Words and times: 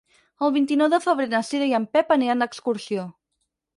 El 0.45 0.53
vint-i-nou 0.55 0.87
de 0.93 0.99
febrer 1.03 1.27
na 1.33 1.43
Cira 1.49 1.67
i 1.73 1.77
en 1.81 1.87
Pep 1.97 2.17
aniran 2.17 2.43
d'excursió. 2.45 3.05